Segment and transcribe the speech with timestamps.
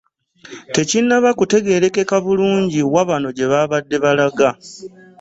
[0.75, 4.49] Tekinnaba kutegeerekeka bulungi wa bano gye baabadde balaga.